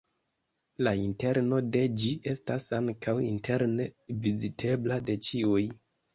La 0.85 0.93
interno 1.01 1.59
de 1.75 1.83
ĝi 2.03 2.13
estas 2.31 2.67
ankaŭ 2.79 3.15
interne 3.27 3.87
vizitebla 4.27 4.99
de 5.13 5.21
ĉiuj. 5.31 5.63